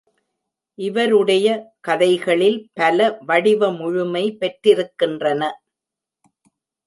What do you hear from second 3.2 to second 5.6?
வடிவ முழுமை பெற்றிருக்கின்றன.